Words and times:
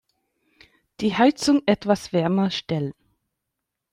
Die 0.99 1.15
Heizung 1.15 1.61
etwas 1.67 2.11
wärmer 2.11 2.49
stellen. 2.49 2.95